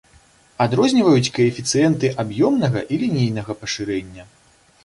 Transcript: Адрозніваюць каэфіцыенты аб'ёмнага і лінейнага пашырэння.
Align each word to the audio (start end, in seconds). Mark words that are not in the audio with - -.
Адрозніваюць 0.65 1.33
каэфіцыенты 1.35 2.11
аб'ёмнага 2.23 2.79
і 2.97 3.01
лінейнага 3.03 3.51
пашырэння. 3.63 4.23